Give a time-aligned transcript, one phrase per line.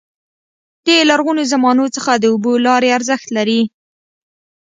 [0.85, 3.61] د لرغوني زمانو څخه د اوبو لارې ارزښت لري.